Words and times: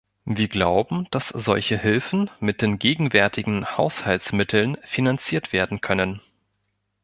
Wir 0.25 0.47
glauben, 0.47 1.05
dass 1.11 1.27
solche 1.29 1.77
Hilfen 1.77 2.31
mit 2.39 2.63
den 2.63 2.79
gegenwärtigen 2.79 3.77
Haushaltsmitteln 3.77 4.77
finanziert 4.83 5.53
werden 5.53 5.79
können. 5.81 6.21